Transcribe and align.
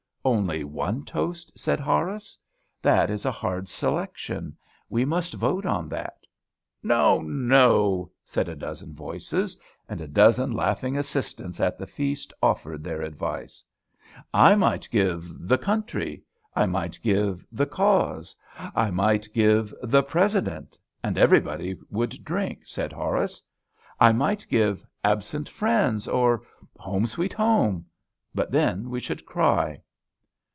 "Only 0.23 0.63
one 0.63 1.03
toast?" 1.03 1.57
said 1.57 1.79
Horace; 1.79 2.37
"that 2.79 3.09
is 3.09 3.25
a 3.25 3.31
hard 3.31 3.67
selection: 3.67 4.55
we 4.87 5.03
must 5.03 5.33
vote 5.33 5.65
on 5.65 5.89
that." 5.89 6.15
"No, 6.83 7.21
no!" 7.23 8.11
said 8.23 8.47
a 8.47 8.55
dozen 8.55 8.93
voices; 8.93 9.59
and 9.89 9.99
a 9.99 10.07
dozen 10.07 10.51
laughing 10.51 10.95
assistants 10.95 11.59
at 11.59 11.79
the 11.79 11.87
feast 11.87 12.33
offered 12.39 12.83
their 12.83 13.01
advice. 13.01 13.65
"I 14.31 14.53
might 14.53 14.87
give 14.91 15.33
'The 15.39 15.57
Country;' 15.57 16.21
I 16.55 16.67
might 16.67 16.99
give 17.01 17.43
'The 17.51 17.65
Cause;' 17.65 18.35
I 18.75 18.91
might 18.91 19.27
give 19.33 19.73
'The 19.81 20.03
President:' 20.03 20.77
and 21.03 21.17
everybody 21.17 21.79
would 21.89 22.23
drink," 22.23 22.59
said 22.67 22.93
Horace. 22.93 23.41
"I 23.99 24.11
might 24.11 24.45
give 24.51 24.85
'Absent 25.03 25.49
friends,' 25.49 26.07
or 26.07 26.43
'Home, 26.77 27.07
sweet 27.07 27.33
home;' 27.33 27.85
but 28.35 28.51
then 28.51 28.91
we 28.91 28.99
should 28.99 29.25
cry." 29.25 29.81